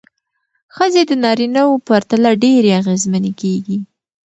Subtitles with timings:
[0.75, 3.77] ښځې د نارینه وو پرتله ډېرې اغېزمنې کېږي.